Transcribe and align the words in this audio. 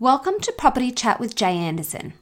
Welcome 0.00 0.40
to 0.40 0.52
Property 0.56 0.92
Chat 0.92 1.20
with 1.20 1.34
Jay 1.34 1.54
Anderson. 1.58 2.14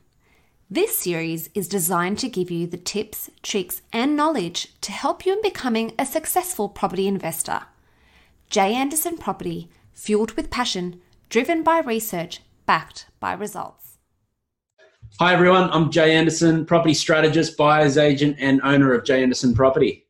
This 0.68 0.99
series 0.99 1.49
is 1.54 1.68
designed 1.68 2.18
to 2.18 2.28
give 2.28 2.50
you 2.50 2.67
the 2.67 2.76
tips, 2.76 3.31
tricks, 3.41 3.83
and 3.92 4.17
knowledge 4.17 4.75
to 4.81 4.91
help 4.91 5.25
you 5.25 5.34
in 5.34 5.42
becoming 5.42 5.92
a 5.96 6.04
successful 6.04 6.68
property 6.68 7.06
investor. 7.06 7.60
Jay 8.50 8.75
Anderson 8.75 9.16
Property, 9.16 9.70
fueled 9.93 10.32
with 10.32 10.50
passion, 10.50 11.00
driven 11.29 11.62
by 11.62 11.79
research, 11.79 12.41
backed 12.66 13.07
by 13.21 13.33
results. 13.33 13.99
Hi 15.21 15.33
everyone, 15.33 15.71
I'm 15.71 15.93
Jay 15.93 16.17
Anderson, 16.17 16.67
property 16.67 16.95
strategist, 16.95 17.57
buyer's 17.57 17.97
agent, 17.97 18.39
and 18.41 18.61
owner 18.65 18.93
of 18.93 19.05
Jay 19.05 19.23
Anderson 19.23 19.55
Property. 19.55 20.05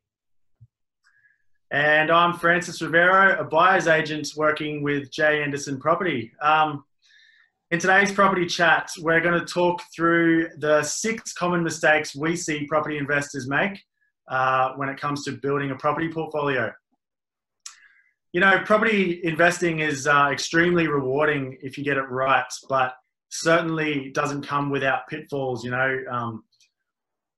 And 1.70 2.10
I'm 2.10 2.32
Francis 2.32 2.80
Rivero, 2.80 3.38
a 3.38 3.44
buyer's 3.44 3.88
agent 3.88 4.32
working 4.38 4.82
with 4.82 5.10
Jay 5.10 5.42
Anderson 5.42 5.78
Property. 5.78 6.32
Um, 6.40 6.84
in 7.70 7.78
today's 7.78 8.10
property 8.10 8.46
chat, 8.46 8.90
we're 9.00 9.20
going 9.20 9.38
to 9.38 9.44
talk 9.44 9.82
through 9.94 10.48
the 10.58 10.82
six 10.82 11.32
common 11.34 11.62
mistakes 11.62 12.16
we 12.16 12.34
see 12.34 12.66
property 12.66 12.96
investors 12.96 13.46
make 13.46 13.82
uh, 14.28 14.72
when 14.76 14.88
it 14.88 14.98
comes 14.98 15.22
to 15.24 15.32
building 15.32 15.70
a 15.70 15.76
property 15.76 16.08
portfolio. 16.08 16.72
You 18.32 18.40
know, 18.40 18.58
property 18.64 19.20
investing 19.22 19.80
is 19.80 20.06
uh, 20.06 20.28
extremely 20.32 20.86
rewarding 20.86 21.58
if 21.62 21.76
you 21.76 21.84
get 21.84 21.98
it 21.98 22.08
right, 22.08 22.46
but 22.68 22.94
certainly 23.30 24.12
doesn't 24.14 24.46
come 24.46 24.70
without 24.70 25.06
pitfalls, 25.08 25.62
you 25.62 25.70
know. 25.70 25.98
Um, 26.10 26.44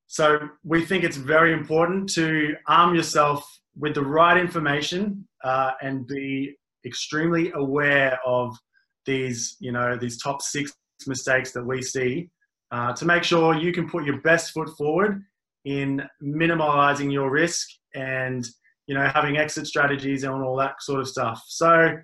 so 0.06 0.48
we 0.64 0.84
think 0.84 1.02
it's 1.02 1.16
very 1.16 1.52
important 1.52 2.08
to 2.10 2.54
arm 2.68 2.94
yourself 2.94 3.44
with 3.76 3.94
the 3.94 4.04
right 4.04 4.36
information 4.36 5.26
uh, 5.42 5.72
and 5.80 6.06
be 6.06 6.56
extremely 6.84 7.50
aware 7.52 8.18
of 8.24 8.56
these, 9.06 9.56
you 9.60 9.72
know, 9.72 9.96
these 9.96 10.20
top 10.20 10.42
six 10.42 10.72
mistakes 11.06 11.52
that 11.52 11.64
we 11.64 11.82
see 11.82 12.28
uh, 12.70 12.92
to 12.92 13.04
make 13.04 13.24
sure 13.24 13.54
you 13.54 13.72
can 13.72 13.88
put 13.88 14.04
your 14.04 14.20
best 14.20 14.52
foot 14.52 14.70
forward 14.76 15.22
in 15.64 16.02
minimizing 16.20 17.10
your 17.10 17.30
risk 17.30 17.68
and, 17.94 18.46
you 18.86 18.94
know, 18.94 19.10
having 19.14 19.36
exit 19.36 19.66
strategies 19.66 20.24
and 20.24 20.32
all 20.42 20.56
that 20.56 20.80
sort 20.80 21.00
of 21.00 21.08
stuff. 21.08 21.42
So, 21.46 21.96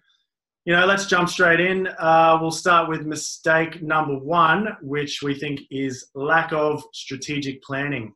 you 0.64 0.72
know, 0.72 0.84
let's 0.84 1.06
jump 1.06 1.28
straight 1.28 1.60
in. 1.60 1.86
Uh, 1.98 2.38
we'll 2.40 2.50
start 2.50 2.88
with 2.88 3.06
mistake 3.06 3.82
number 3.82 4.18
one, 4.18 4.76
which 4.82 5.22
we 5.22 5.34
think 5.34 5.60
is 5.70 6.10
lack 6.14 6.52
of 6.52 6.82
strategic 6.92 7.62
planning. 7.62 8.12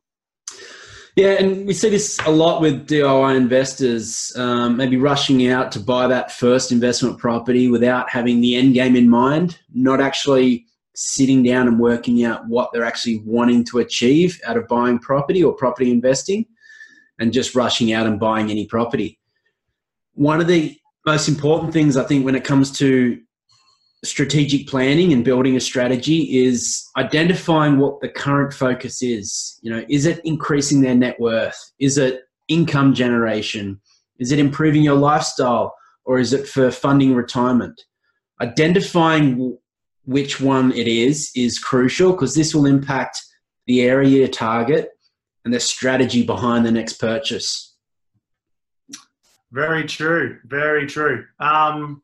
Yeah, 1.15 1.31
and 1.33 1.67
we 1.67 1.73
see 1.73 1.89
this 1.89 2.17
a 2.25 2.31
lot 2.31 2.61
with 2.61 2.87
DIY 2.87 3.35
investors, 3.35 4.31
um, 4.37 4.77
maybe 4.77 4.95
rushing 4.95 5.49
out 5.49 5.71
to 5.73 5.79
buy 5.79 6.07
that 6.07 6.31
first 6.31 6.71
investment 6.71 7.17
property 7.17 7.67
without 7.67 8.09
having 8.09 8.39
the 8.39 8.55
end 8.55 8.75
game 8.75 8.95
in 8.95 9.09
mind, 9.09 9.59
not 9.73 9.99
actually 9.99 10.65
sitting 10.95 11.43
down 11.43 11.67
and 11.67 11.79
working 11.79 12.23
out 12.23 12.47
what 12.47 12.69
they're 12.71 12.85
actually 12.85 13.21
wanting 13.25 13.65
to 13.65 13.79
achieve 13.79 14.39
out 14.45 14.55
of 14.55 14.67
buying 14.69 14.99
property 14.99 15.43
or 15.43 15.53
property 15.53 15.91
investing, 15.91 16.45
and 17.19 17.33
just 17.33 17.55
rushing 17.55 17.91
out 17.91 18.07
and 18.07 18.19
buying 18.19 18.49
any 18.49 18.65
property. 18.65 19.19
One 20.13 20.39
of 20.39 20.47
the 20.47 20.77
most 21.05 21.27
important 21.27 21.73
things 21.73 21.97
I 21.97 22.03
think 22.03 22.23
when 22.23 22.35
it 22.35 22.45
comes 22.45 22.71
to 22.79 23.19
strategic 24.03 24.67
planning 24.67 25.13
and 25.13 25.23
building 25.23 25.55
a 25.55 25.59
strategy 25.59 26.43
is 26.43 26.89
identifying 26.97 27.77
what 27.77 28.01
the 28.01 28.09
current 28.09 28.53
focus 28.53 29.01
is. 29.01 29.59
You 29.61 29.71
know, 29.71 29.85
is 29.89 30.05
it 30.05 30.21
increasing 30.25 30.81
their 30.81 30.95
net 30.95 31.19
worth? 31.19 31.57
Is 31.79 31.97
it 31.97 32.21
income 32.47 32.93
generation? 32.93 33.79
Is 34.19 34.31
it 34.31 34.39
improving 34.39 34.83
your 34.83 34.95
lifestyle? 34.95 35.75
Or 36.03 36.17
is 36.17 36.33
it 36.33 36.47
for 36.47 36.71
funding 36.71 37.13
retirement? 37.13 37.79
Identifying 38.41 39.57
which 40.05 40.41
one 40.41 40.71
it 40.71 40.87
is 40.87 41.31
is 41.35 41.59
crucial 41.59 42.11
because 42.11 42.33
this 42.33 42.55
will 42.55 42.65
impact 42.65 43.21
the 43.67 43.81
area 43.81 44.09
you 44.09 44.27
target 44.27 44.89
and 45.45 45.53
the 45.53 45.59
strategy 45.59 46.23
behind 46.23 46.65
the 46.65 46.71
next 46.71 46.93
purchase. 46.93 47.75
Very 49.51 49.83
true. 49.83 50.39
Very 50.45 50.87
true. 50.87 51.25
Um, 51.39 52.01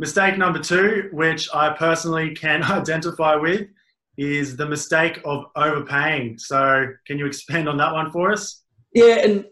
Mistake 0.00 0.38
number 0.38 0.58
two, 0.58 1.10
which 1.12 1.46
I 1.54 1.74
personally 1.74 2.34
can 2.34 2.62
identify 2.80 3.36
with, 3.36 3.68
is 4.16 4.56
the 4.56 4.64
mistake 4.64 5.20
of 5.26 5.44
overpaying. 5.56 6.38
So, 6.38 6.86
can 7.06 7.18
you 7.18 7.26
expand 7.26 7.68
on 7.68 7.76
that 7.76 7.92
one 7.92 8.10
for 8.10 8.32
us? 8.32 8.62
Yeah, 8.94 9.16
and 9.16 9.44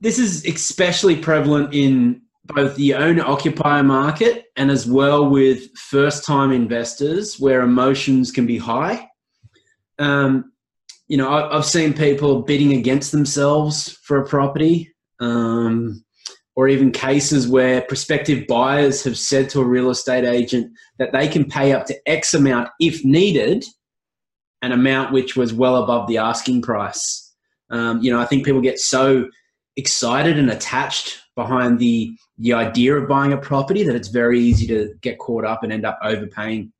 this 0.00 0.18
is 0.18 0.44
especially 0.46 1.14
prevalent 1.14 1.72
in 1.74 2.22
both 2.44 2.74
the 2.74 2.94
owner 2.94 3.24
occupier 3.24 3.84
market 3.84 4.46
and 4.56 4.68
as 4.68 4.84
well 4.84 5.30
with 5.30 5.72
first 5.76 6.24
time 6.24 6.50
investors 6.50 7.38
where 7.38 7.60
emotions 7.60 8.32
can 8.32 8.46
be 8.46 8.58
high. 8.58 9.08
Um, 10.00 10.52
you 11.06 11.16
know, 11.16 11.30
I've 11.30 11.64
seen 11.64 11.94
people 11.94 12.42
bidding 12.42 12.72
against 12.72 13.12
themselves 13.12 13.92
for 14.02 14.18
a 14.18 14.26
property. 14.26 14.92
Um, 15.20 16.04
or 16.58 16.66
even 16.66 16.90
cases 16.90 17.46
where 17.46 17.82
prospective 17.82 18.44
buyers 18.48 19.04
have 19.04 19.16
said 19.16 19.48
to 19.48 19.60
a 19.60 19.64
real 19.64 19.90
estate 19.90 20.24
agent 20.24 20.68
that 20.98 21.12
they 21.12 21.28
can 21.28 21.44
pay 21.44 21.72
up 21.72 21.86
to 21.86 21.94
X 22.04 22.34
amount 22.34 22.68
if 22.80 23.04
needed, 23.04 23.64
an 24.62 24.72
amount 24.72 25.12
which 25.12 25.36
was 25.36 25.54
well 25.54 25.76
above 25.76 26.08
the 26.08 26.18
asking 26.18 26.60
price. 26.60 27.32
Um, 27.70 28.02
you 28.02 28.10
know, 28.10 28.18
I 28.18 28.24
think 28.24 28.44
people 28.44 28.60
get 28.60 28.80
so 28.80 29.28
excited 29.76 30.36
and 30.36 30.50
attached 30.50 31.20
behind 31.36 31.78
the 31.78 32.10
the 32.38 32.54
idea 32.54 32.96
of 32.96 33.08
buying 33.08 33.32
a 33.32 33.38
property 33.38 33.84
that 33.84 33.94
it's 33.94 34.08
very 34.08 34.40
easy 34.40 34.66
to 34.66 34.94
get 35.00 35.20
caught 35.20 35.44
up 35.44 35.62
and 35.62 35.72
end 35.72 35.86
up 35.86 36.00
overpaying. 36.02 36.72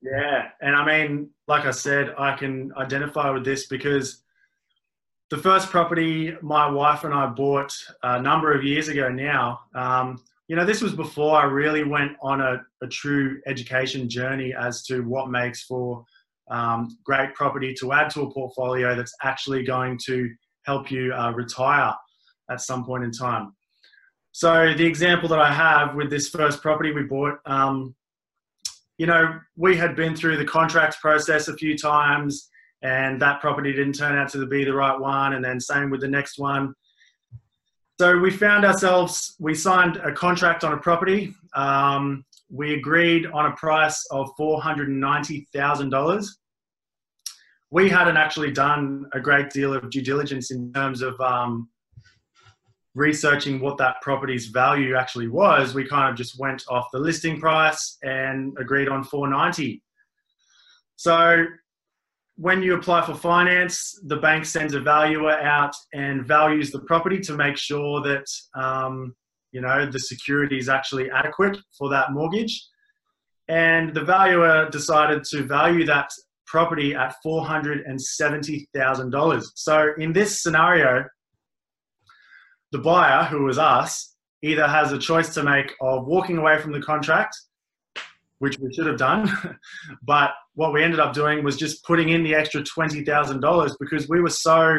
Yeah, 0.00 0.50
and 0.60 0.76
I 0.76 0.86
mean, 0.86 1.30
like 1.48 1.64
I 1.64 1.72
said, 1.72 2.14
I 2.16 2.36
can 2.36 2.72
identify 2.76 3.28
with 3.30 3.44
this 3.44 3.66
because 3.66 4.22
the 5.30 5.38
first 5.38 5.70
property 5.70 6.34
my 6.40 6.70
wife 6.70 7.04
and 7.04 7.12
I 7.12 7.26
bought 7.26 7.72
a 8.02 8.20
number 8.20 8.52
of 8.52 8.62
years 8.64 8.88
ago 8.88 9.08
now, 9.08 9.60
um, 9.74 10.22
you 10.48 10.54
know, 10.54 10.64
this 10.64 10.80
was 10.80 10.94
before 10.94 11.36
I 11.36 11.44
really 11.44 11.82
went 11.82 12.12
on 12.22 12.40
a, 12.40 12.62
a 12.80 12.86
true 12.86 13.40
education 13.46 14.08
journey 14.08 14.54
as 14.56 14.84
to 14.84 15.00
what 15.00 15.30
makes 15.30 15.64
for 15.64 16.04
um, 16.48 16.96
great 17.04 17.34
property 17.34 17.74
to 17.80 17.92
add 17.92 18.10
to 18.10 18.22
a 18.22 18.32
portfolio 18.32 18.94
that's 18.94 19.14
actually 19.22 19.64
going 19.64 19.98
to 20.06 20.30
help 20.64 20.90
you 20.92 21.12
uh, 21.12 21.32
retire 21.32 21.92
at 22.48 22.60
some 22.60 22.84
point 22.84 23.02
in 23.02 23.10
time. 23.10 23.52
So 24.30 24.74
the 24.74 24.86
example 24.86 25.28
that 25.30 25.40
I 25.40 25.52
have 25.52 25.96
with 25.96 26.10
this 26.10 26.28
first 26.28 26.62
property 26.62 26.92
we 26.92 27.02
bought, 27.02 27.38
um, 27.46 27.96
you 28.98 29.06
know, 29.06 29.40
we 29.56 29.76
had 29.76 29.96
been 29.96 30.14
through 30.14 30.36
the 30.36 30.44
contracts 30.44 30.98
process 31.00 31.48
a 31.48 31.56
few 31.56 31.76
times 31.76 32.48
and 32.82 33.20
that 33.20 33.40
property 33.40 33.72
didn't 33.72 33.94
turn 33.94 34.16
out 34.18 34.30
to 34.30 34.46
be 34.46 34.64
the 34.64 34.74
right 34.74 34.98
one 34.98 35.34
and 35.34 35.44
then 35.44 35.60
same 35.60 35.90
with 35.90 36.00
the 36.00 36.08
next 36.08 36.38
one. 36.38 36.74
So 37.98 38.18
we 38.18 38.30
found 38.30 38.64
ourselves 38.64 39.34
we 39.38 39.54
signed 39.54 39.96
a 39.98 40.12
contract 40.12 40.64
on 40.64 40.72
a 40.74 40.76
property. 40.76 41.34
Um, 41.54 42.24
we 42.50 42.74
agreed 42.74 43.26
on 43.26 43.46
a 43.46 43.52
price 43.52 44.06
of 44.10 44.30
$490000 44.38 46.26
we 47.70 47.88
hadn't 47.88 48.16
actually 48.16 48.52
done 48.52 49.06
a 49.12 49.18
great 49.18 49.50
deal 49.50 49.74
of 49.74 49.90
due 49.90 50.00
diligence 50.00 50.52
in 50.52 50.72
terms 50.72 51.02
of 51.02 51.20
um, 51.20 51.68
researching 52.94 53.58
what 53.58 53.76
that 53.76 54.00
property's 54.02 54.46
value 54.46 54.94
actually 54.94 55.26
was. 55.26 55.74
We 55.74 55.84
kind 55.84 56.08
of 56.08 56.16
just 56.16 56.38
went 56.38 56.62
off 56.68 56.86
the 56.92 57.00
listing 57.00 57.40
price 57.40 57.98
and 58.04 58.56
agreed 58.60 58.88
on 58.88 59.02
490 59.02 59.82
so 60.96 61.44
when 62.36 62.62
you 62.62 62.74
apply 62.74 63.04
for 63.04 63.14
finance, 63.14 63.98
the 64.04 64.16
bank 64.16 64.44
sends 64.44 64.74
a 64.74 64.80
valuer 64.80 65.32
out 65.32 65.74
and 65.94 66.26
values 66.26 66.70
the 66.70 66.80
property 66.80 67.18
to 67.20 67.34
make 67.34 67.56
sure 67.56 68.02
that 68.02 68.26
um, 68.54 69.14
you 69.52 69.60
know 69.60 69.90
the 69.90 69.98
security 69.98 70.58
is 70.58 70.68
actually 70.68 71.10
adequate 71.10 71.56
for 71.76 71.88
that 71.90 72.12
mortgage. 72.12 72.62
And 73.48 73.94
the 73.94 74.04
valuer 74.04 74.68
decided 74.70 75.24
to 75.30 75.44
value 75.44 75.86
that 75.86 76.10
property 76.46 76.94
at 76.94 77.14
four 77.22 77.44
hundred 77.44 77.86
and 77.86 78.00
seventy 78.00 78.68
thousand 78.74 79.10
dollars. 79.10 79.52
So 79.54 79.92
in 79.98 80.12
this 80.12 80.42
scenario, 80.42 81.04
the 82.72 82.78
buyer, 82.78 83.24
who 83.24 83.44
was 83.44 83.58
us, 83.58 84.14
either 84.42 84.66
has 84.66 84.92
a 84.92 84.98
choice 84.98 85.32
to 85.34 85.42
make 85.42 85.72
of 85.80 86.06
walking 86.06 86.36
away 86.36 86.60
from 86.60 86.72
the 86.72 86.82
contract 86.82 87.34
which 88.38 88.58
we 88.58 88.72
should 88.72 88.86
have 88.86 88.98
done. 88.98 89.30
but 90.02 90.30
what 90.54 90.72
we 90.72 90.82
ended 90.82 91.00
up 91.00 91.12
doing 91.12 91.44
was 91.44 91.56
just 91.56 91.84
putting 91.84 92.10
in 92.10 92.22
the 92.22 92.34
extra 92.34 92.62
$20,000 92.62 93.72
because 93.80 94.08
we 94.08 94.20
were 94.20 94.30
so, 94.30 94.78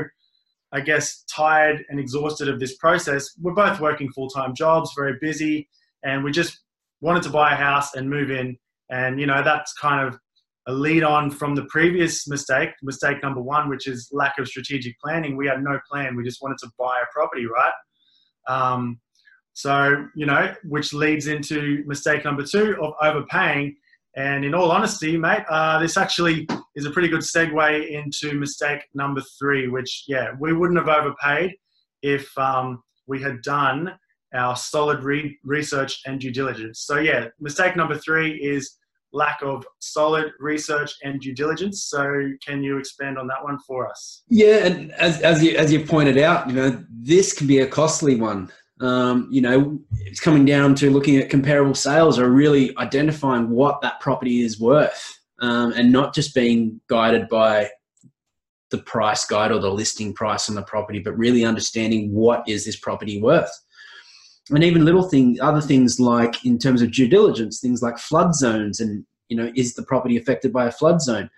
I 0.71 0.81
guess, 0.81 1.23
tired 1.23 1.83
and 1.89 1.99
exhausted 1.99 2.49
of 2.49 2.59
this 2.59 2.75
process. 2.77 3.29
We're 3.41 3.53
both 3.53 3.79
working 3.79 4.11
full 4.11 4.29
time 4.29 4.53
jobs, 4.55 4.91
very 4.95 5.17
busy, 5.19 5.69
and 6.03 6.23
we 6.23 6.31
just 6.31 6.59
wanted 7.01 7.23
to 7.23 7.29
buy 7.29 7.53
a 7.53 7.55
house 7.55 7.95
and 7.95 8.09
move 8.09 8.31
in. 8.31 8.57
And, 8.89 9.19
you 9.19 9.25
know, 9.25 9.43
that's 9.43 9.73
kind 9.73 10.07
of 10.07 10.19
a 10.67 10.73
lead 10.73 11.03
on 11.03 11.31
from 11.31 11.55
the 11.55 11.65
previous 11.65 12.27
mistake, 12.27 12.69
mistake 12.83 13.23
number 13.23 13.41
one, 13.41 13.69
which 13.69 13.87
is 13.87 14.09
lack 14.11 14.37
of 14.37 14.47
strategic 14.47 14.99
planning. 14.99 15.37
We 15.37 15.47
had 15.47 15.63
no 15.63 15.79
plan. 15.89 16.15
We 16.15 16.23
just 16.23 16.41
wanted 16.41 16.57
to 16.59 16.69
buy 16.77 16.99
a 17.01 17.05
property, 17.13 17.45
right? 17.45 17.73
Um, 18.47 18.99
So, 19.57 20.05
you 20.13 20.27
know, 20.27 20.53
which 20.65 20.93
leads 20.93 21.25
into 21.25 21.83
mistake 21.87 22.23
number 22.23 22.43
two 22.43 22.77
of 22.79 22.93
overpaying. 23.01 23.75
And 24.15 24.45
in 24.45 24.53
all 24.53 24.69
honesty, 24.69 25.17
mate, 25.17 25.45
uh, 25.49 25.79
this 25.79 25.97
actually 25.97 26.47
is 26.75 26.85
a 26.85 26.91
pretty 26.91 27.07
good 27.07 27.21
segue 27.21 27.89
into 27.89 28.35
mistake 28.35 28.81
number 28.93 29.23
three, 29.39 29.67
which, 29.67 30.03
yeah, 30.07 30.33
we 30.39 30.53
wouldn't 30.53 30.77
have 30.77 30.89
overpaid 30.89 31.55
if 32.03 32.37
um, 32.37 32.83
we 33.07 33.19
had 33.19 33.41
done 33.41 33.97
our 34.35 34.55
solid 34.55 35.03
re- 35.03 35.35
research 35.43 36.01
and 36.05 36.19
due 36.19 36.31
diligence. 36.31 36.81
So, 36.81 36.99
yeah, 36.99 37.29
mistake 37.39 37.75
number 37.75 37.97
three 37.97 38.33
is 38.33 38.75
lack 39.11 39.39
of 39.41 39.65
solid 39.79 40.33
research 40.39 40.93
and 41.03 41.19
due 41.19 41.33
diligence. 41.33 41.85
So, 41.85 42.29
can 42.45 42.61
you 42.61 42.77
expand 42.77 43.17
on 43.17 43.25
that 43.25 43.43
one 43.43 43.57
for 43.65 43.89
us? 43.89 44.21
Yeah, 44.29 44.67
and 44.67 44.91
as, 44.91 45.19
as 45.23 45.43
you 45.43 45.57
as 45.57 45.73
you 45.73 45.83
pointed 45.83 46.19
out, 46.19 46.47
you 46.47 46.53
know, 46.53 46.85
this 46.91 47.33
can 47.33 47.47
be 47.47 47.57
a 47.57 47.67
costly 47.67 48.17
one. 48.17 48.51
Um, 48.79 49.27
you 49.31 49.41
know, 49.41 49.79
it's 50.01 50.19
coming 50.19 50.45
down 50.45 50.75
to 50.75 50.91
looking 50.91 51.17
at 51.17 51.29
comparable 51.29 51.73
sales 51.73 52.19
or 52.19 52.29
really 52.29 52.77
identifying 52.77 53.49
what 53.49 53.81
that 53.81 53.99
property 53.99 54.41
is 54.41 54.59
worth, 54.59 55.19
um, 55.39 55.73
and 55.73 55.91
not 55.91 56.13
just 56.13 56.35
being 56.35 56.79
guided 56.87 57.27
by 57.27 57.69
the 58.69 58.77
price 58.79 59.25
guide 59.25 59.51
or 59.51 59.59
the 59.59 59.71
listing 59.71 60.13
price 60.13 60.49
on 60.49 60.55
the 60.55 60.61
property, 60.61 60.99
but 60.99 61.17
really 61.17 61.45
understanding 61.45 62.11
what 62.11 62.47
is 62.47 62.65
this 62.65 62.75
property 62.75 63.21
worth 63.21 63.51
and 64.51 64.63
even 64.63 64.85
little 64.85 65.03
things, 65.03 65.39
other 65.39 65.61
things 65.61 65.99
like 65.99 66.45
in 66.45 66.57
terms 66.57 66.81
of 66.81 66.91
due 66.91 67.07
diligence, 67.07 67.59
things 67.59 67.81
like 67.81 67.97
flood 67.97 68.33
zones, 68.33 68.79
and 68.79 69.05
you 69.29 69.35
know, 69.35 69.51
is 69.55 69.73
the 69.73 69.83
property 69.83 70.17
affected 70.17 70.53
by 70.53 70.67
a 70.67 70.71
flood 70.71 71.01
zone? 71.01 71.29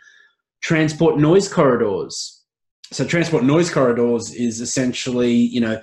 Transport 0.62 1.18
noise 1.18 1.51
corridors. 1.51 2.44
So 2.92 3.06
transport 3.06 3.44
noise 3.44 3.69
corridors 3.69 4.33
is 4.33 4.62
essentially, 4.62 5.31
you 5.31 5.62
know, 5.62 5.80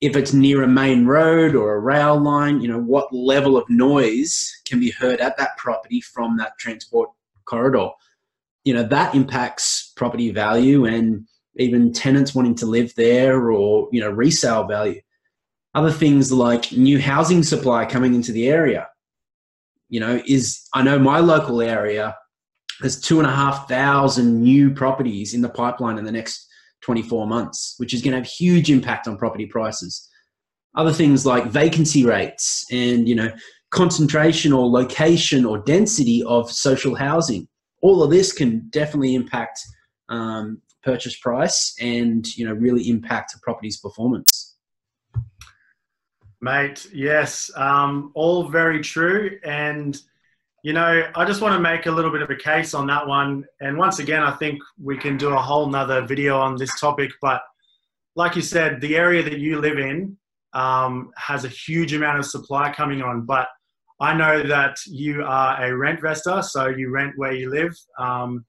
if 0.00 0.16
it's 0.16 0.32
near 0.32 0.62
a 0.62 0.68
main 0.68 1.06
road 1.06 1.54
or 1.54 1.74
a 1.74 1.80
rail 1.80 2.18
line, 2.20 2.60
you 2.60 2.68
know, 2.68 2.78
what 2.78 3.12
level 3.12 3.56
of 3.56 3.68
noise 3.68 4.52
can 4.66 4.78
be 4.78 4.90
heard 4.90 5.20
at 5.20 5.36
that 5.38 5.56
property 5.56 6.00
from 6.00 6.36
that 6.36 6.58
transport 6.58 7.10
corridor? 7.44 7.90
You 8.64 8.74
know, 8.74 8.84
that 8.84 9.14
impacts 9.14 9.92
property 9.96 10.30
value 10.30 10.84
and 10.84 11.26
even 11.56 11.92
tenants 11.92 12.34
wanting 12.34 12.54
to 12.56 12.66
live 12.66 12.94
there 12.94 13.50
or, 13.50 13.88
you 13.90 14.00
know, 14.00 14.10
resale 14.10 14.64
value 14.64 15.00
other 15.74 15.92
things 15.92 16.32
like 16.32 16.72
new 16.72 17.00
housing 17.00 17.42
supply 17.42 17.84
coming 17.84 18.14
into 18.14 18.32
the 18.32 18.48
area. 18.48 18.88
You 19.88 20.00
know, 20.00 20.20
is 20.26 20.66
I 20.74 20.82
know 20.82 20.98
my 20.98 21.20
local 21.20 21.62
area, 21.62 22.16
there's 22.80 23.00
two 23.00 23.18
and 23.18 23.28
a 23.28 23.32
half 23.32 23.68
thousand 23.68 24.42
new 24.42 24.70
properties 24.70 25.34
in 25.34 25.40
the 25.40 25.48
pipeline 25.48 25.98
in 25.98 26.04
the 26.04 26.12
next 26.12 26.46
24 26.82 27.26
months, 27.26 27.74
which 27.78 27.92
is 27.92 28.02
going 28.02 28.12
to 28.12 28.18
have 28.18 28.26
huge 28.26 28.70
impact 28.70 29.08
on 29.08 29.16
property 29.16 29.46
prices. 29.46 30.08
Other 30.74 30.92
things 30.92 31.26
like 31.26 31.46
vacancy 31.46 32.04
rates 32.04 32.64
and, 32.70 33.08
you 33.08 33.14
know, 33.14 33.30
concentration 33.70 34.52
or 34.52 34.66
location 34.66 35.44
or 35.44 35.58
density 35.58 36.22
of 36.24 36.50
social 36.50 36.94
housing. 36.94 37.48
All 37.82 38.02
of 38.02 38.10
this 38.10 38.32
can 38.32 38.68
definitely 38.70 39.14
impact 39.14 39.60
um, 40.08 40.62
purchase 40.82 41.18
price 41.18 41.74
and, 41.80 42.26
you 42.36 42.46
know, 42.46 42.54
really 42.54 42.88
impact 42.88 43.34
a 43.34 43.38
property's 43.42 43.78
performance. 43.78 44.56
Mate, 46.40 46.88
yes, 46.92 47.50
um, 47.56 48.12
all 48.14 48.48
very 48.48 48.80
true. 48.80 49.38
And, 49.44 50.00
you 50.68 50.74
know, 50.74 51.10
I 51.14 51.24
just 51.24 51.40
want 51.40 51.54
to 51.54 51.60
make 51.60 51.86
a 51.86 51.90
little 51.90 52.10
bit 52.10 52.20
of 52.20 52.28
a 52.28 52.36
case 52.36 52.74
on 52.74 52.86
that 52.88 53.06
one. 53.08 53.42
And 53.62 53.78
once 53.78 54.00
again, 54.00 54.22
I 54.22 54.32
think 54.32 54.60
we 54.78 54.98
can 54.98 55.16
do 55.16 55.30
a 55.30 55.40
whole 55.40 55.66
nother 55.66 56.02
video 56.02 56.38
on 56.38 56.56
this 56.56 56.78
topic. 56.78 57.10
But 57.22 57.40
like 58.16 58.36
you 58.36 58.42
said, 58.42 58.78
the 58.82 58.94
area 58.94 59.22
that 59.22 59.38
you 59.38 59.60
live 59.60 59.78
in 59.78 60.18
um, 60.52 61.10
has 61.16 61.46
a 61.46 61.48
huge 61.48 61.94
amount 61.94 62.18
of 62.18 62.26
supply 62.26 62.70
coming 62.70 63.00
on. 63.00 63.24
But 63.24 63.48
I 63.98 64.14
know 64.14 64.42
that 64.42 64.76
you 64.86 65.24
are 65.24 65.64
a 65.64 65.74
rent 65.74 66.00
investor, 66.00 66.42
so 66.42 66.66
you 66.66 66.90
rent 66.90 67.14
where 67.16 67.32
you 67.32 67.48
live 67.48 67.74
um, 67.98 68.44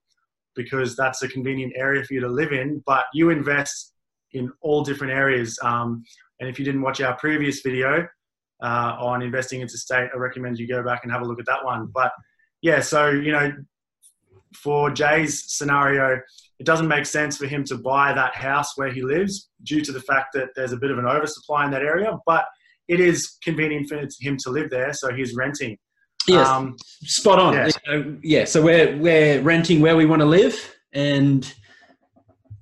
because 0.58 0.98
that's 0.98 1.22
a 1.22 1.30
convenient 1.30 1.72
area 1.78 2.04
for 2.04 2.16
you 2.16 2.20
to 2.20 2.28
live 2.28 2.52
in. 2.52 2.84
But 2.86 3.06
you 3.14 3.30
invest 3.30 3.94
in 4.34 4.52
all 4.60 4.84
different 4.84 5.14
areas. 5.14 5.58
Um, 5.64 6.04
and 6.42 6.50
if 6.50 6.60
you 6.60 6.66
didn't 6.66 6.82
watch 6.82 7.00
our 7.00 7.16
previous 7.16 7.62
video 7.62 8.06
uh, 8.62 8.96
on 9.00 9.22
investing 9.22 9.62
into 9.62 9.78
state, 9.78 10.10
I 10.14 10.18
recommend 10.18 10.60
you 10.60 10.68
go 10.68 10.84
back 10.84 11.02
and 11.04 11.12
have 11.12 11.22
a 11.22 11.26
look 11.26 11.40
at 11.40 11.46
that 11.46 11.64
one. 11.64 11.90
But 11.94 12.12
yeah, 12.62 12.82
so, 12.82 13.10
you 13.10 13.32
know, 13.32 13.52
for 14.54 14.90
Jay's 14.90 15.52
scenario, 15.52 16.20
it 16.60 16.66
doesn't 16.66 16.88
make 16.88 17.06
sense 17.06 17.38
for 17.38 17.46
him 17.46 17.64
to 17.66 17.78
buy 17.78 18.14
that 18.14 18.36
house 18.36 18.78
where 18.78 18.92
he 18.92 19.02
lives 19.02 19.50
due 19.64 19.82
to 19.82 19.92
the 19.92 20.02
fact 20.02 20.34
that 20.34 20.50
there's 20.56 20.74
a 20.74 20.78
bit 20.78 20.92
of 20.92 20.98
an 20.98 21.06
oversupply 21.06 21.66
in 21.66 21.72
that 21.72 21.84
area. 21.84 22.18
But 22.26 22.46
it 22.88 23.00
is 23.00 23.38
convenient 23.44 23.88
for 23.88 23.98
him 24.20 24.38
to 24.38 24.50
live 24.50 24.70
there, 24.70 24.94
so 24.94 25.14
he's 25.14 25.36
renting. 25.36 25.78
Yes, 26.28 26.48
um, 26.48 26.76
spot 27.04 27.40
on. 27.40 27.54
Yeah. 27.54 28.04
yeah, 28.22 28.46
so 28.46 28.62
we're 28.62 28.98
we're 28.98 29.42
renting 29.42 29.80
where 29.80 29.96
we 29.96 30.06
want 30.06 30.22
to 30.22 30.26
live, 30.26 30.76
and 30.92 31.52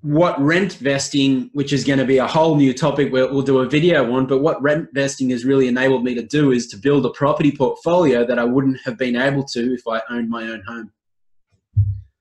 what 0.01 0.39
rentvesting, 0.39 1.49
which 1.53 1.73
is 1.73 1.83
going 1.83 1.99
to 1.99 2.05
be 2.05 2.17
a 2.17 2.27
whole 2.27 2.55
new 2.55 2.73
topic 2.73 3.11
we'll 3.11 3.41
do 3.41 3.59
a 3.59 3.65
video 3.67 4.13
on, 4.13 4.27
but 4.27 4.39
what 4.39 4.61
rentvesting 4.61 5.31
has 5.31 5.43
really 5.43 5.67
enabled 5.67 6.03
me 6.03 6.13
to 6.15 6.23
do 6.23 6.51
is 6.51 6.67
to 6.67 6.77
build 6.77 7.05
a 7.05 7.09
property 7.09 7.51
portfolio 7.51 8.25
that 8.25 8.37
I 8.37 8.43
wouldn't 8.43 8.79
have 8.85 8.97
been 8.97 9.15
able 9.15 9.43
to 9.45 9.73
if 9.73 9.81
I 9.87 10.01
owned 10.09 10.29
my 10.29 10.43
own 10.43 10.61
home. 10.67 10.91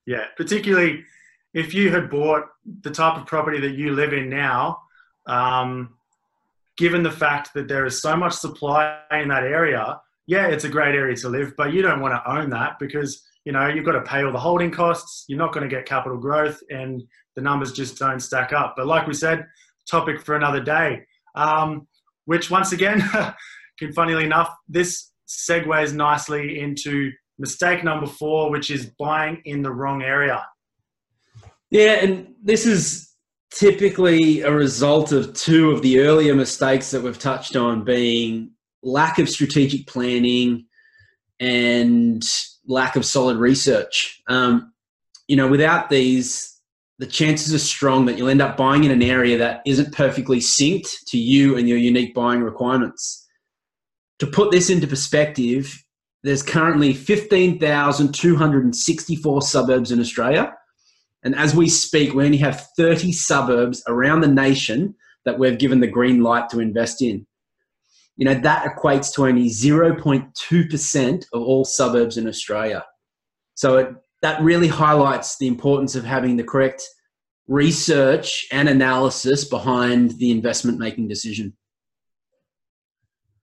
Yeah, 0.06 0.24
particularly 0.36 1.04
if 1.52 1.74
you 1.74 1.90
had 1.90 2.08
bought 2.10 2.44
the 2.82 2.90
type 2.90 3.18
of 3.18 3.26
property 3.26 3.60
that 3.60 3.76
you 3.76 3.94
live 3.94 4.12
in 4.12 4.30
now, 4.30 4.78
um, 5.26 5.94
given 6.76 7.02
the 7.02 7.10
fact 7.10 7.54
that 7.54 7.68
there 7.68 7.86
is 7.86 8.00
so 8.00 8.16
much 8.16 8.34
supply 8.34 9.00
in 9.12 9.28
that 9.28 9.42
area, 9.42 10.00
yeah, 10.26 10.46
it's 10.46 10.64
a 10.64 10.68
great 10.68 10.94
area 10.94 11.16
to 11.16 11.28
live, 11.28 11.54
but 11.56 11.72
you 11.72 11.82
don't 11.82 12.00
want 12.00 12.14
to 12.14 12.30
own 12.30 12.50
that 12.50 12.78
because 12.78 13.22
you 13.44 13.52
know 13.52 13.68
you've 13.68 13.84
got 13.84 13.92
to 13.92 14.02
pay 14.02 14.22
all 14.22 14.32
the 14.32 14.38
holding 14.38 14.70
costs. 14.70 15.24
You're 15.28 15.38
not 15.38 15.52
going 15.52 15.68
to 15.68 15.74
get 15.74 15.86
capital 15.86 16.18
growth, 16.18 16.60
and 16.68 17.02
the 17.36 17.42
numbers 17.42 17.72
just 17.72 17.98
don't 17.98 18.20
stack 18.20 18.52
up. 18.52 18.74
But 18.76 18.86
like 18.86 19.06
we 19.06 19.14
said, 19.14 19.46
topic 19.88 20.20
for 20.20 20.34
another 20.34 20.60
day. 20.60 21.06
Um, 21.34 21.86
which 22.24 22.50
once 22.50 22.72
again, 22.72 23.08
funnily 23.94 24.24
enough, 24.24 24.54
this 24.68 25.12
segues 25.28 25.92
nicely 25.92 26.60
into 26.60 27.12
mistake 27.38 27.84
number 27.84 28.06
four, 28.06 28.50
which 28.50 28.70
is 28.70 28.86
buying 28.98 29.42
in 29.44 29.62
the 29.62 29.70
wrong 29.70 30.02
area. 30.02 30.44
Yeah, 31.70 31.94
and 31.94 32.34
this 32.42 32.66
is 32.66 33.12
typically 33.50 34.40
a 34.40 34.52
result 34.52 35.12
of 35.12 35.34
two 35.34 35.70
of 35.70 35.82
the 35.82 36.00
earlier 36.00 36.34
mistakes 36.34 36.90
that 36.90 37.02
we've 37.02 37.18
touched 37.18 37.56
on 37.56 37.84
being 37.84 38.50
lack 38.82 39.18
of 39.18 39.28
strategic 39.28 39.86
planning 39.86 40.66
and 41.40 42.24
lack 42.66 42.96
of 42.96 43.04
solid 43.04 43.36
research. 43.36 44.22
Um, 44.28 44.72
you 45.28 45.36
know, 45.36 45.48
without 45.48 45.90
these, 45.90 46.55
the 46.98 47.06
chances 47.06 47.54
are 47.54 47.58
strong 47.58 48.06
that 48.06 48.16
you'll 48.16 48.30
end 48.30 48.40
up 48.40 48.56
buying 48.56 48.84
in 48.84 48.90
an 48.90 49.02
area 49.02 49.36
that 49.36 49.60
isn't 49.66 49.92
perfectly 49.92 50.38
synced 50.38 50.94
to 51.08 51.18
you 51.18 51.58
and 51.58 51.68
your 51.68 51.76
unique 51.78 52.14
buying 52.14 52.42
requirements. 52.42 53.26
To 54.20 54.26
put 54.26 54.50
this 54.50 54.70
into 54.70 54.86
perspective, 54.86 55.84
there's 56.22 56.42
currently 56.42 56.94
15,264 56.94 59.42
suburbs 59.42 59.92
in 59.92 60.00
Australia. 60.00 60.54
And 61.22 61.34
as 61.34 61.54
we 61.54 61.68
speak, 61.68 62.14
we 62.14 62.24
only 62.24 62.38
have 62.38 62.66
30 62.78 63.12
suburbs 63.12 63.82
around 63.86 64.22
the 64.22 64.28
nation 64.28 64.94
that 65.26 65.38
we've 65.38 65.58
given 65.58 65.80
the 65.80 65.86
green 65.86 66.22
light 66.22 66.48
to 66.50 66.60
invest 66.60 67.02
in. 67.02 67.26
You 68.16 68.24
know, 68.24 68.34
that 68.34 68.64
equates 68.64 69.12
to 69.14 69.26
only 69.26 69.50
0.2% 69.50 71.26
of 71.34 71.42
all 71.42 71.66
suburbs 71.66 72.16
in 72.16 72.26
Australia. 72.26 72.82
So 73.54 73.76
it 73.76 73.88
that 74.22 74.40
really 74.42 74.68
highlights 74.68 75.38
the 75.38 75.46
importance 75.46 75.94
of 75.94 76.04
having 76.04 76.36
the 76.36 76.44
correct 76.44 76.88
research 77.48 78.46
and 78.50 78.68
analysis 78.68 79.44
behind 79.44 80.12
the 80.18 80.30
investment 80.30 80.78
making 80.78 81.08
decision. 81.08 81.56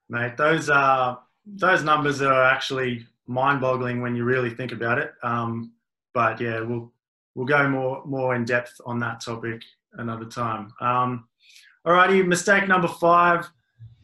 Mate, 0.09 0.37
those 0.37 0.69
are 0.69 1.19
those 1.45 1.83
numbers 1.83 2.21
are 2.21 2.43
actually 2.43 3.05
mind-boggling 3.27 4.01
when 4.01 4.15
you 4.15 4.23
really 4.23 4.49
think 4.49 4.71
about 4.71 4.97
it. 4.97 5.11
Um, 5.23 5.73
but 6.13 6.39
yeah, 6.39 6.59
we'll 6.61 6.91
we'll 7.35 7.45
go 7.45 7.67
more 7.69 8.05
more 8.05 8.35
in 8.35 8.45
depth 8.45 8.79
on 8.85 8.99
that 8.99 9.21
topic 9.21 9.61
another 9.93 10.25
time. 10.25 10.73
Um, 10.81 11.27
alrighty, 11.85 12.25
mistake 12.25 12.67
number 12.67 12.87
five 12.87 13.49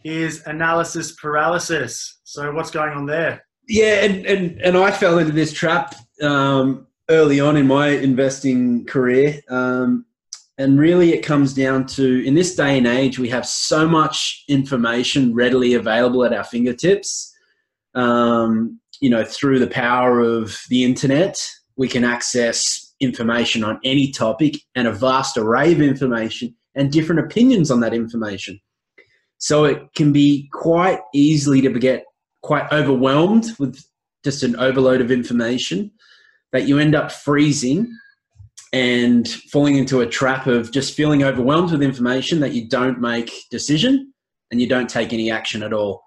is 0.03 0.43
analysis 0.47 1.11
paralysis. 1.13 2.19
So 2.23 2.53
what's 2.53 2.71
going 2.71 2.93
on 2.93 3.05
there? 3.05 3.45
Yeah, 3.69 4.03
and 4.03 4.25
and, 4.25 4.61
and 4.61 4.77
I 4.77 4.89
fell 4.89 5.19
into 5.19 5.31
this 5.31 5.53
trap 5.53 5.95
um, 6.23 6.87
early 7.09 7.39
on 7.39 7.55
in 7.55 7.67
my 7.67 7.89
investing 7.89 8.85
career. 8.85 9.41
Um, 9.47 10.05
and 10.57 10.79
really, 10.79 11.13
it 11.13 11.21
comes 11.21 11.53
down 11.53 11.85
to 11.87 12.25
in 12.25 12.33
this 12.33 12.55
day 12.55 12.79
and 12.79 12.87
age, 12.87 13.19
we 13.19 13.29
have 13.29 13.45
so 13.45 13.87
much 13.87 14.43
information 14.49 15.35
readily 15.35 15.75
available 15.75 16.25
at 16.25 16.33
our 16.33 16.43
fingertips. 16.43 17.33
Um, 17.93 18.79
you 18.99 19.09
know, 19.09 19.23
through 19.23 19.59
the 19.59 19.67
power 19.67 20.19
of 20.19 20.59
the 20.69 20.83
internet, 20.83 21.39
we 21.77 21.87
can 21.87 22.03
access 22.03 22.93
information 22.99 23.63
on 23.63 23.79
any 23.83 24.11
topic 24.11 24.55
and 24.75 24.87
a 24.87 24.91
vast 24.91 25.37
array 25.37 25.71
of 25.71 25.79
information 25.79 26.53
and 26.75 26.91
different 26.91 27.21
opinions 27.21 27.71
on 27.71 27.79
that 27.81 27.93
information. 27.93 28.59
So 29.37 29.63
it 29.63 29.93
can 29.95 30.11
be 30.11 30.49
quite 30.51 30.99
easily 31.13 31.61
to 31.61 31.69
get 31.79 32.03
quite 32.41 32.71
overwhelmed 32.71 33.47
with 33.59 33.83
just 34.23 34.43
an 34.43 34.55
overload 34.57 35.01
of 35.01 35.11
information 35.11 35.91
that 36.51 36.67
you 36.67 36.79
end 36.79 36.95
up 36.95 37.11
freezing 37.11 37.91
and 38.73 39.27
falling 39.51 39.75
into 39.75 40.01
a 40.01 40.07
trap 40.07 40.47
of 40.47 40.71
just 40.71 40.95
feeling 40.95 41.23
overwhelmed 41.23 41.71
with 41.71 41.81
information 41.81 42.39
that 42.39 42.53
you 42.53 42.67
don't 42.67 42.99
make 42.99 43.31
decision 43.49 44.13
and 44.51 44.61
you 44.61 44.67
don't 44.67 44.89
take 44.89 45.13
any 45.13 45.31
action 45.31 45.63
at 45.63 45.73
all. 45.73 46.03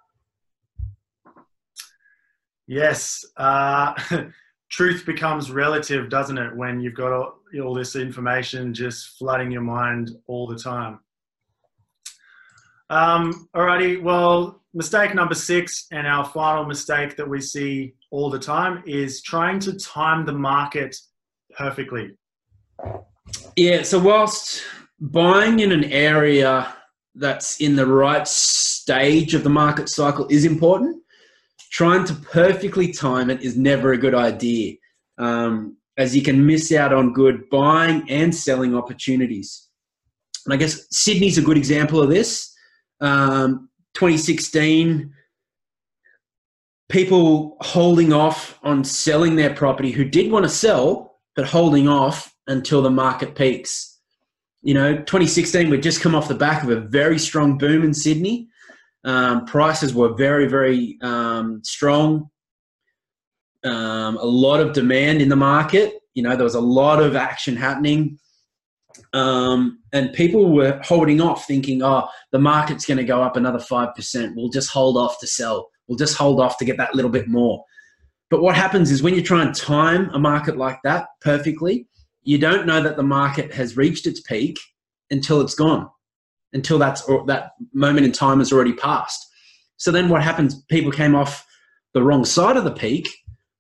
Yes. 2.67 3.25
Uh, 3.37 3.95
truth 4.71 5.05
becomes 5.05 5.51
relative, 5.51 6.09
doesn't 6.09 6.39
it, 6.39 6.57
when 6.57 6.81
you've 6.81 6.95
got 6.95 7.13
all, 7.13 7.35
all 7.63 7.75
this 7.75 7.97
information 7.97 8.73
just 8.73 9.19
flooding 9.19 9.51
your 9.51 9.63
mind 9.63 10.11
all 10.27 10.47
the 10.47 10.59
time? 10.59 11.01
Um, 12.91 13.49
alrighty, 13.55 14.03
well, 14.03 14.62
mistake 14.75 15.15
number 15.15 15.35
six, 15.35 15.87
and 15.91 16.07
our 16.07 16.25
final 16.25 16.65
mistake 16.65 17.17
that 17.17 17.29
we 17.29 17.41
see 17.41 17.95
all 18.11 18.31
the 18.31 18.39
time 18.39 18.83
is 18.87 19.23
trying 19.23 19.59
to 19.61 19.73
time 19.79 20.25
the 20.25 20.33
market 20.33 20.97
perfectly. 21.57 22.17
Yeah, 23.57 23.83
so 23.83 23.99
whilst 23.99 24.63
buying 25.01 25.61
in 25.61 25.73
an 25.73 25.85
area 25.85 26.75
that's 27.15 27.61
in 27.61 27.77
the 27.77 27.87
right 27.87 28.27
stage 28.27 29.35
of 29.35 29.45
the 29.45 29.51
market 29.51 29.89
cycle 29.89 30.27
is 30.29 30.45
important, 30.45 31.03
trying 31.71 32.05
to 32.05 32.15
perfectly 32.15 32.93
time 32.93 33.31
it 33.31 33.43
is 33.43 33.57
never 33.57 33.93
a 33.93 33.99
good 33.99 34.15
idea, 34.15 34.75
um, 35.19 35.77
as 35.97 36.17
you 36.17 36.23
can 36.23 36.47
miss 36.47 36.73
out 36.73 36.93
on 36.93 37.13
good 37.13 37.49
buying 37.51 38.09
and 38.11 38.35
selling 38.35 38.75
opportunities. 38.75 39.69
And 40.47 40.55
I 40.55 40.57
guess 40.57 40.87
Sydney's 40.91 41.39
a 41.39 41.43
good 41.43 41.57
example 41.57 42.03
of 42.03 42.11
this. 42.11 42.55
Um, 43.01 43.69
2016, 43.95 45.13
people 46.89 47.57
holding 47.61 48.13
off 48.13 48.59
on 48.63 48.85
selling 48.85 49.37
their 49.37 49.55
property 49.55 49.91
who 49.91 50.05
did 50.05 50.31
want 50.31 50.45
to 50.45 50.49
sell, 50.49 51.19
but 51.35 51.47
holding 51.47 51.89
off 51.89 52.35
until 52.47 52.83
the 52.83 52.91
market 52.91 53.35
peaks. 53.35 53.99
You 54.63 54.75
know, 54.75 54.97
2016, 54.97 55.71
we'd 55.71 55.83
just 55.83 56.01
come 56.01 56.15
off 56.15 56.29
the 56.29 56.35
back 56.35 56.63
of 56.63 56.71
a 56.71 56.81
very 56.81 57.19
strong 57.19 57.59
boom 57.59 57.83
in 57.83 57.95
Sydney. 57.95 58.49
Um, 59.05 59.47
prices 59.47 59.95
were 59.95 60.15
very, 60.15 60.47
very 60.47 60.99
um, 61.03 61.63
strong. 61.65 62.31
Um, 63.65 64.17
a 64.17 64.25
lot 64.25 64.61
of 64.61 64.73
demand 64.73 65.23
in 65.23 65.29
the 65.29 65.37
market. 65.37 65.95
You 66.15 66.23
know, 66.23 66.37
there 66.37 66.45
was 66.45 66.55
a 66.55 66.61
lot 66.61 67.03
of 67.03 67.17
action 67.17 67.57
happening. 67.57 68.19
Um, 69.13 69.81
and 69.93 70.13
people 70.13 70.55
were 70.55 70.81
holding 70.85 71.21
off, 71.21 71.47
thinking, 71.47 71.83
oh, 71.83 72.09
the 72.31 72.39
market's 72.39 72.87
going 72.87 72.99
to 72.99 73.05
go 73.05 73.23
up 73.23 73.37
another 73.37 73.59
5%. 73.59 74.37
We'll 74.37 74.49
just 74.49 74.71
hold 74.71 74.97
off 74.97 75.19
to 75.21 75.27
sell. 75.27 75.71
We'll 75.87 75.99
just 75.99 76.17
hold 76.17 76.41
off 76.41 76.59
to 76.59 76.65
get 76.65 76.77
that 76.79 76.95
little 76.95 77.11
bit 77.11 77.29
more. 77.29 77.65
But 78.31 78.43
what 78.43 78.57
happens 78.57 78.91
is 78.91 79.03
when 79.03 79.15
you 79.15 79.23
try 79.23 79.43
and 79.43 79.55
time 79.55 80.11
a 80.15 80.19
market 80.19 80.57
like 80.57 80.79
that 80.85 81.09
perfectly, 81.21 81.87
you 82.23 82.39
don't 82.39 82.67
know 82.67 82.83
that 82.83 82.97
the 82.97 83.03
market 83.03 83.53
has 83.53 83.77
reached 83.77 84.07
its 84.07 84.21
peak 84.21 84.59
until 85.11 85.41
it's 85.41 85.55
gone 85.55 85.89
until 86.53 86.79
that's 86.79 87.05
that 87.27 87.53
moment 87.73 88.07
in 88.07 88.13
time 88.13 88.39
has 88.39 88.53
already 88.53 88.73
passed. 88.73 89.27
So 89.77 89.91
then 89.91 90.09
what 90.09 90.23
happens? 90.23 90.63
People 90.65 90.93
came 90.93 91.15
off 91.15 91.47
the 91.95 92.03
wrong 92.03 92.25
side 92.25 92.57
of 92.57 92.65
the 92.65 92.71
peak 92.71 93.09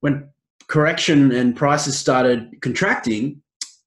when 0.00 0.28
correction 0.68 1.32
and 1.32 1.56
prices 1.56 1.98
started 1.98 2.60
contracting. 2.60 3.41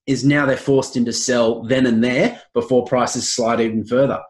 Is 0.06 0.24
now 0.24 0.46
they're 0.46 0.56
forced 0.56 0.96
into 0.96 1.12
sell 1.12 1.62
then 1.64 1.86
and 1.86 2.02
there 2.02 2.40
before 2.54 2.84
prices 2.84 3.30
slide 3.30 3.60
even 3.60 3.84
further. 3.84 4.20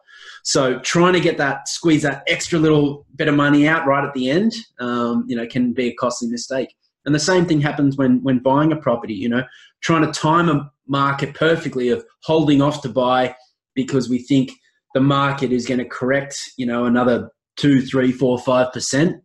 So 0.43 0.79
trying 0.79 1.13
to 1.13 1.19
get 1.19 1.37
that 1.37 1.67
squeeze 1.67 2.03
that 2.03 2.23
extra 2.27 2.57
little 2.57 3.05
bit 3.15 3.27
of 3.27 3.35
money 3.35 3.67
out 3.67 3.85
right 3.85 4.03
at 4.03 4.13
the 4.13 4.29
end, 4.29 4.53
um, 4.79 5.25
you 5.27 5.35
know, 5.35 5.45
can 5.45 5.73
be 5.73 5.89
a 5.89 5.93
costly 5.95 6.29
mistake. 6.29 6.73
And 7.05 7.13
the 7.13 7.19
same 7.19 7.45
thing 7.45 7.61
happens 7.61 7.97
when 7.97 8.23
when 8.23 8.39
buying 8.39 8.71
a 8.71 8.77
property. 8.77 9.13
You 9.13 9.29
know, 9.29 9.43
trying 9.81 10.05
to 10.05 10.19
time 10.19 10.49
a 10.49 10.71
market 10.87 11.35
perfectly 11.35 11.89
of 11.89 12.03
holding 12.23 12.61
off 12.61 12.81
to 12.81 12.89
buy 12.89 13.35
because 13.75 14.09
we 14.09 14.19
think 14.19 14.51
the 14.93 15.01
market 15.01 15.51
is 15.51 15.67
going 15.67 15.79
to 15.79 15.85
correct, 15.85 16.37
you 16.57 16.65
know, 16.65 16.85
another 16.85 17.29
two, 17.57 17.81
three, 17.81 18.11
four, 18.11 18.39
five 18.39 18.71
percent. 18.73 19.21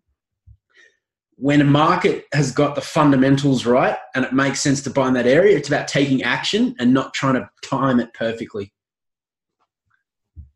When 1.42 1.61
a 1.61 1.64
market 1.64 2.26
has 2.32 2.52
got 2.52 2.76
the 2.76 2.80
fundamentals 2.80 3.66
right 3.66 3.96
and 4.14 4.25
it 4.25 4.32
makes 4.32 4.61
sense 4.61 4.80
to 4.82 4.90
buy 4.90 5.08
in 5.08 5.14
that 5.14 5.26
area, 5.26 5.56
it's 5.56 5.66
about 5.66 5.88
taking 5.88 6.22
action 6.22 6.76
and 6.78 6.94
not 6.94 7.12
trying 7.14 7.34
to 7.34 7.50
time 7.64 7.99
it 7.99 8.14
perfectly. 8.14 8.72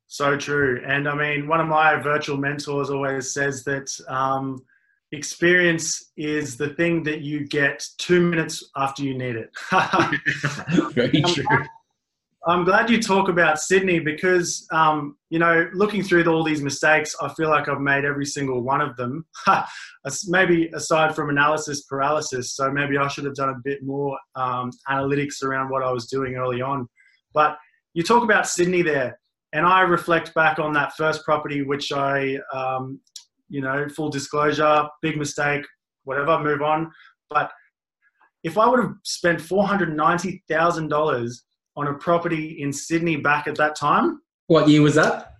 So 0.07 0.37
true. 0.37 0.81
And 0.87 1.09
I 1.09 1.17
mean, 1.17 1.49
one 1.49 1.61
of 1.61 1.67
my 1.67 1.97
virtual 1.97 2.37
mentors 2.37 2.89
always 2.89 3.35
says 3.35 3.65
that 3.65 3.91
um, 4.07 4.65
experience 5.11 6.13
is 6.17 6.57
the 6.57 6.69
thing 6.75 7.03
that 7.03 7.21
you 7.21 7.49
get 7.49 7.85
two 7.99 8.21
minutes 8.21 8.71
after 8.77 9.03
you 9.03 9.19
need 9.19 9.35
it. 9.35 9.51
Very 10.93 11.21
true. 11.21 11.67
I'm 12.49 12.63
glad 12.63 12.89
you 12.89 13.03
talk 13.03 13.29
about 13.29 13.59
Sydney 13.59 13.99
because, 13.99 14.69
um, 14.71 15.17
you 15.31 15.41
know, 15.41 15.69
looking 15.75 16.05
through 16.05 16.25
all 16.27 16.45
these 16.45 16.63
mistakes, 16.63 17.17
I 17.21 17.35
feel 17.35 17.49
like 17.51 17.69
I've 17.69 17.81
made 17.81 18.05
every 18.05 18.25
single 18.25 18.63
one 18.63 18.81
of 18.81 18.97
them. 18.97 19.27
maybe 20.29 20.71
aside 20.73 21.17
from 21.17 21.29
analysis 21.29 21.83
paralysis, 21.83 22.55
so 22.55 22.71
maybe 22.71 22.99
I 22.99 23.09
should 23.09 23.25
have 23.25 23.35
done 23.35 23.49
a 23.49 23.61
bit 23.65 23.83
more 23.83 24.17
um, 24.37 24.71
analytics 24.89 25.43
around 25.43 25.71
what 25.71 25.83
I 25.83 25.91
was 25.91 26.07
doing 26.07 26.37
early 26.37 26.63
on. 26.63 26.89
But 27.35 27.59
you 27.95 28.05
talk 28.05 28.23
about 28.23 28.47
Sydney 28.47 28.83
there, 28.83 29.19
and 29.53 29.67
I 29.67 29.81
reflect 29.81 30.33
back 30.35 30.61
on 30.61 30.73
that 30.75 30.95
first 30.97 31.25
property, 31.25 31.63
which 31.63 31.91
I, 31.91 32.39
um, 32.55 33.01
you 33.49 33.61
know, 33.61 33.89
full 33.89 34.09
disclosure, 34.09 34.85
big 35.03 35.17
mistake, 35.17 35.67
whatever, 36.05 36.39
move 36.39 36.63
on. 36.63 36.93
But 37.29 37.51
if 38.45 38.57
I 38.57 38.69
would 38.69 38.79
have 38.79 38.95
spent 39.03 39.41
four 39.41 39.67
hundred 39.67 39.97
ninety 39.97 40.45
thousand 40.49 40.91
dollars 40.91 41.46
on 41.77 41.89
a 41.89 41.95
property 41.95 42.63
in 42.63 42.73
Sydney 42.73 43.17
back 43.17 43.47
at 43.47 43.57
that 43.57 43.77
time. 43.77 44.21
What 44.47 44.69
year 44.69 44.83
was 44.83 44.95
that? 44.95 45.35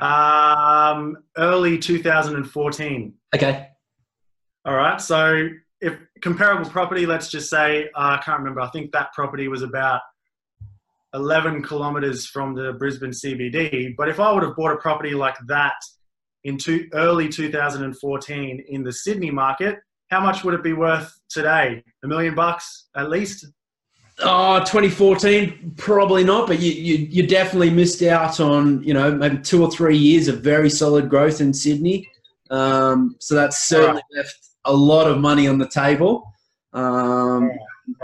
Um, 0.00 1.16
early 1.36 1.78
2014. 1.78 3.14
Okay. 3.34 3.68
All 4.64 4.74
right. 4.74 5.00
So 5.00 5.48
if 5.80 5.98
comparable 6.22 6.70
property, 6.70 7.06
let's 7.06 7.28
just 7.28 7.50
say 7.50 7.88
uh, 7.94 8.18
I 8.18 8.22
can't 8.24 8.38
remember. 8.38 8.60
I 8.60 8.70
think 8.70 8.92
that 8.92 9.12
property 9.12 9.48
was 9.48 9.62
about 9.62 10.00
11 11.14 11.62
kilometers 11.62 12.26
from 12.26 12.54
the 12.54 12.72
Brisbane 12.72 13.10
CBD. 13.10 13.94
But 13.96 14.08
if 14.08 14.18
I 14.18 14.32
would 14.32 14.42
have 14.42 14.56
bought 14.56 14.72
a 14.72 14.76
property 14.76 15.14
like 15.14 15.36
that 15.46 15.76
in 16.42 16.58
two, 16.58 16.88
early 16.92 17.28
2014 17.28 18.64
in 18.68 18.82
the 18.82 18.92
Sydney 18.92 19.30
market, 19.30 19.78
how 20.10 20.20
much 20.20 20.44
would 20.44 20.54
it 20.54 20.62
be 20.62 20.72
worth 20.72 21.12
today? 21.28 21.82
A 22.04 22.08
million 22.08 22.34
bucks 22.34 22.88
at 22.96 23.10
least? 23.10 23.46
Oh, 24.20 24.60
2014, 24.60 25.74
probably 25.76 26.22
not, 26.22 26.46
but 26.46 26.60
you, 26.60 26.70
you, 26.70 27.06
you 27.10 27.26
definitely 27.26 27.70
missed 27.70 28.00
out 28.02 28.38
on, 28.38 28.82
you 28.82 28.94
know, 28.94 29.12
maybe 29.12 29.38
two 29.38 29.62
or 29.62 29.70
three 29.70 29.96
years 29.96 30.28
of 30.28 30.40
very 30.40 30.70
solid 30.70 31.08
growth 31.08 31.40
in 31.40 31.52
Sydney. 31.52 32.08
Um, 32.50 33.16
so 33.18 33.34
that's 33.34 33.66
certainly 33.66 34.02
right. 34.14 34.18
left 34.18 34.38
a 34.66 34.72
lot 34.72 35.10
of 35.10 35.18
money 35.18 35.48
on 35.48 35.58
the 35.58 35.68
table. 35.68 36.32
Um, 36.72 37.50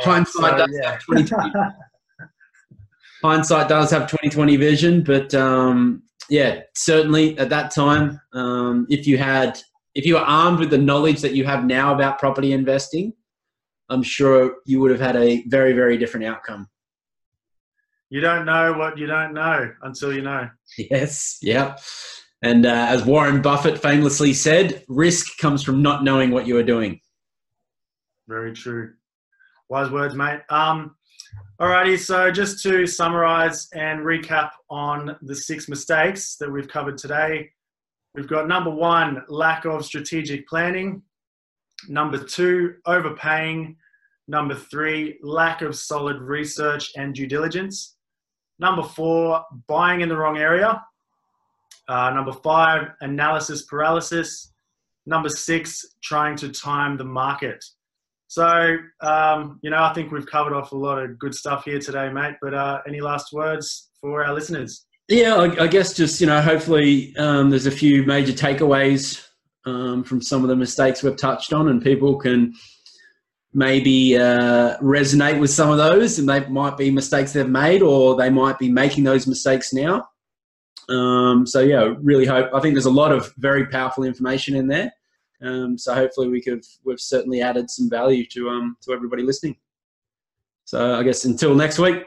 hindsight, 0.01 0.59
so, 0.59 0.67
does 0.67 0.79
yeah. 0.83 0.91
have 0.91 1.01
2020, 1.01 1.53
hindsight 3.23 3.69
does 3.69 3.91
have 3.93 4.03
2020 4.03 4.57
vision, 4.57 5.05
but 5.05 5.33
um, 5.35 6.03
yeah, 6.29 6.61
certainly 6.75 7.39
at 7.39 7.51
that 7.51 7.73
time, 7.73 8.21
um, 8.33 8.87
if 8.91 9.07
you 9.07 9.17
had, 9.17 9.61
if 9.95 10.05
you 10.05 10.15
were 10.15 10.21
armed 10.21 10.59
with 10.59 10.71
the 10.71 10.79
knowledge 10.79 11.21
that 11.21 11.35
you 11.35 11.45
have 11.45 11.65
now 11.65 11.95
about 11.95 12.19
property 12.19 12.53
investing, 12.53 13.13
I'm 13.91 14.03
sure 14.03 14.57
you 14.65 14.81
would 14.81 14.93
have 14.93 15.01
had 15.01 15.17
a 15.17 15.45
very, 15.49 15.73
very 15.73 15.99
different 15.99 16.27
outcome. 16.27 16.69
You 18.09 18.21
don't 18.21 18.47
know 18.47 18.73
what 18.73 18.99
you 18.99 19.07
don't 19.07 19.35
know 19.35 19.73
until 19.83 20.13
you 20.13 20.23
know. 20.23 20.49
Yes, 20.79 21.39
yeah. 21.43 21.77
And 22.43 22.65
uh, 22.65 22.87
as 22.89 23.05
Warren 23.05 23.43
Buffett 23.43 23.81
famously 23.81 24.33
said, 24.33 24.85
risk 24.89 25.37
comes 25.39 25.63
from 25.63 25.83
not 25.83 26.05
knowing 26.05 26.31
what 26.31 26.47
you 26.47 26.57
are 26.57 26.63
doing. 26.63 27.01
Very 28.29 28.53
true. 28.53 28.95
Wise 29.69 29.91
words, 29.91 30.15
mate. 30.15 30.41
Um, 30.49 30.97
alrighty, 31.61 31.99
so 31.99 32.31
just 32.31 32.63
to 32.63 32.87
summarize 32.87 33.69
and 33.75 34.01
recap 34.01 34.51
on 34.71 35.17
the 35.23 35.35
six 35.35 35.69
mistakes 35.69 36.37
that 36.37 36.51
we've 36.51 36.69
covered 36.69 36.97
today, 36.97 37.51
we've 38.15 38.29
got 38.29 38.49
number 38.49 38.71
one, 38.71 39.23
lack 39.29 39.65
of 39.67 39.85
strategic 39.85 40.49
planning. 40.49 41.03
Number 41.89 42.19
two, 42.19 42.75
overpaying. 42.87 43.77
Number 44.31 44.55
three, 44.55 45.19
lack 45.25 45.61
of 45.61 45.75
solid 45.75 46.19
research 46.21 46.93
and 46.97 47.13
due 47.13 47.27
diligence. 47.27 47.97
Number 48.61 48.85
four, 48.85 49.43
buying 49.67 50.03
in 50.03 50.09
the 50.09 50.17
wrong 50.17 50.39
area. 50.39 50.81
Uh, 51.89 52.11
number 52.11 52.31
five, 52.33 52.91
analysis 53.01 53.63
paralysis. 53.63 54.53
Number 55.05 55.29
six, 55.29 55.85
trying 56.01 56.37
to 56.37 56.49
time 56.51 56.97
the 56.97 57.03
market. 57.03 57.65
So, 58.29 58.77
um, 59.01 59.59
you 59.63 59.71
know, 59.71 59.83
I 59.83 59.93
think 59.95 60.13
we've 60.13 60.27
covered 60.27 60.53
off 60.53 60.71
a 60.71 60.77
lot 60.77 61.03
of 61.03 61.19
good 61.19 61.35
stuff 61.35 61.65
here 61.65 61.81
today, 61.81 62.09
mate. 62.09 62.37
But 62.41 62.55
uh, 62.55 62.83
any 62.87 63.01
last 63.01 63.33
words 63.33 63.91
for 64.01 64.25
our 64.25 64.33
listeners? 64.33 64.87
yeah, 65.09 65.35
I, 65.35 65.65
I, 65.65 65.67
guess 65.67 65.93
just 65.93 66.21
you 66.21 66.29
know, 66.29 66.41
hopefully 66.41 67.17
um, 67.17 67.51
there's 67.51 67.67
a 67.67 67.73
few 67.73 68.05
major 68.05 68.33
takeaways 68.33 69.27
um, 69.67 70.05
from 70.05 70.23
some 70.23 70.45
of 70.45 70.49
the 70.49 70.55
mistakes 70.55 71.03
we've 71.03 71.17
touched 71.17 71.53
on, 71.53 71.67
and 71.67 71.83
people 71.83 72.17
can 72.17 72.55
maybe 73.53 74.17
uh, 74.17 74.77
resonate 74.79 75.41
with 75.41 75.51
some 75.51 75.71
of 75.71 75.79
those, 75.79 76.19
and 76.19 76.29
they 76.29 76.47
might 76.47 76.77
be 76.77 76.91
mistakes 76.91 77.33
they've 77.33 77.49
made, 77.49 77.83
or 77.83 78.17
they 78.17 78.31
might 78.31 78.59
be 78.59 78.71
making 78.71 79.05
those 79.05 79.27
mistakes 79.27 79.73
now. 79.73 80.09
Um, 80.89 81.47
so 81.47 81.61
yeah, 81.61 81.95
really 82.01 82.27
hope. 82.27 82.51
I 82.55 82.61
think 82.61 82.75
there's 82.75 82.87
a 82.87 82.91
lot 82.91 83.13
of 83.13 83.33
very 83.37 83.67
powerful 83.67 84.05
information 84.05 84.57
in 84.57 84.67
there. 84.67 84.93
Um, 85.43 85.79
so 85.79 85.95
hopefully 85.95 86.29
we 86.29 86.43
could 86.43 86.65
we've 86.85 87.01
certainly 87.01 87.41
added 87.41 87.71
some 87.71 87.89
value 87.89 88.27
to 88.27 88.51
um 88.51 88.77
to 88.83 88.93
everybody 88.93 89.23
listening. 89.23 89.57
So 90.65 90.95
I 90.95 91.03
guess 91.03 91.25
until 91.25 91.55
next 91.55 91.79
week. 91.79 92.05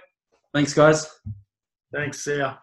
Thanks, 0.54 0.74
guys. 0.74 1.10
Thanks. 1.92 2.24
See 2.24 2.38
ya. 2.38 2.63